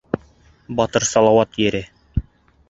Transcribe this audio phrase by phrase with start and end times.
[0.79, 1.83] Батыр Салауат ере!